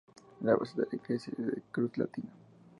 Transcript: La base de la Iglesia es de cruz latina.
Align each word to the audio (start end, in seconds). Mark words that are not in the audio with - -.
La 0.39 0.55
base 0.55 0.75
de 0.77 0.87
la 0.91 0.95
Iglesia 0.99 1.31
es 1.37 1.45
de 1.45 1.61
cruz 1.71 1.95
latina. 1.95 2.31